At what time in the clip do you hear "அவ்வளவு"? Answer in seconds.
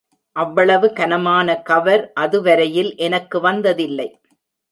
0.35-0.87